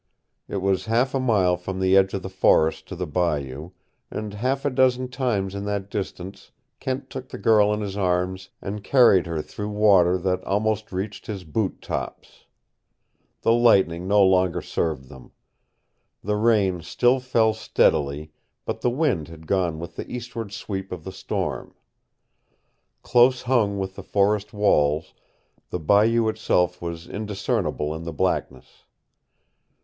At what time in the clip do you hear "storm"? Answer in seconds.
21.11-21.75